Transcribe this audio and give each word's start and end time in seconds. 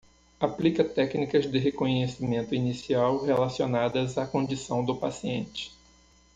Aplica 0.39 0.83
técnicas 0.83 1.45
de 1.45 1.59
reconhecimento 1.59 2.55
inicial 2.55 3.23
relacionadas 3.23 4.17
à 4.17 4.25
condição 4.25 4.83
do 4.83 4.95
paciente. 4.95 5.71